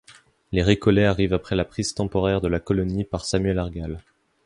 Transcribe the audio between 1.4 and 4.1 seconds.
la prise temporaire de la colonie par Samuel Argall.